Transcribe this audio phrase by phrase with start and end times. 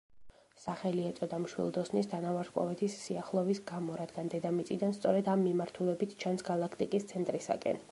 [0.61, 7.79] სახელი ეწოდა მშვილდოსნის თანავარსკვლავედის სიახლოვის გამო, რადგან დედამიწიდან სწორედ ამ მიმართულებით ჩანს, გალაქტიკის ცენტრისაკენ.